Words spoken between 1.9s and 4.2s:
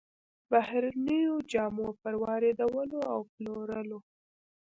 پر واردولو او پلورلو